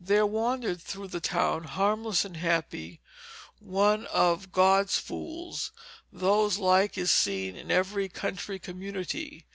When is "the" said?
1.06-1.20